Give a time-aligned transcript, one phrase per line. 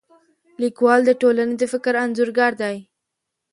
[0.61, 2.77] لیکوال د ټولنې د فکر انځورګر دی.